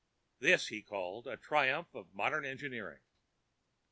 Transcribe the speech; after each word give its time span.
This 0.39 0.69
he 0.69 0.81
called 0.81 1.27
a 1.27 1.37
triumph 1.37 1.93
of 1.93 2.11
modern 2.15 2.43
engineering! 2.43 3.01